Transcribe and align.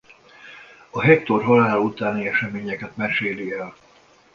A 0.89 1.01
Hektór 1.01 1.43
halála 1.43 1.79
utáni 1.81 2.27
eseményeket 2.27 2.95
meséli 2.97 3.53
el. 3.53 3.75